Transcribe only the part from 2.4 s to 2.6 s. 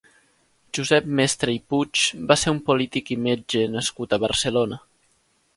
ser